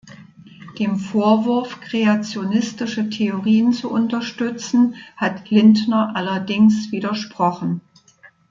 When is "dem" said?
0.79-0.95